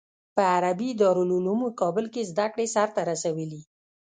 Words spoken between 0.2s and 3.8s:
په عربي دارالعلوم کابل کې زده کړې سر ته رسولي.